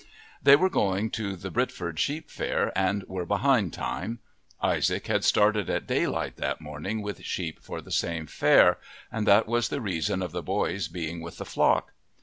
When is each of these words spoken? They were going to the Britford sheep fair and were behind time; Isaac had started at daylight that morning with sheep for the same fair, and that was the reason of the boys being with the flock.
They 0.41 0.55
were 0.55 0.67
going 0.71 1.11
to 1.11 1.35
the 1.35 1.51
Britford 1.51 1.99
sheep 1.99 2.31
fair 2.31 2.75
and 2.75 3.03
were 3.03 3.23
behind 3.23 3.71
time; 3.73 4.17
Isaac 4.59 5.05
had 5.05 5.23
started 5.23 5.69
at 5.69 5.85
daylight 5.85 6.37
that 6.37 6.59
morning 6.59 7.03
with 7.03 7.21
sheep 7.23 7.61
for 7.61 7.81
the 7.81 7.91
same 7.91 8.25
fair, 8.25 8.79
and 9.11 9.27
that 9.27 9.45
was 9.45 9.69
the 9.69 9.79
reason 9.79 10.23
of 10.23 10.31
the 10.31 10.41
boys 10.41 10.87
being 10.87 11.21
with 11.21 11.37
the 11.37 11.45
flock. 11.45 11.93